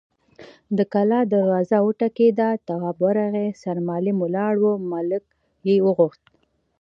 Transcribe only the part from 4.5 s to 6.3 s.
و، ملک يې غوښت.